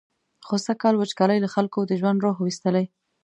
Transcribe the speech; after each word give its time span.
خو 0.45 0.55
سږکال 0.65 0.95
وچکالۍ 0.97 1.37
له 1.41 1.49
خلکو 1.55 1.79
د 1.85 1.91
ژوند 1.99 2.23
روح 2.25 2.37
ویستلی. 2.39 2.85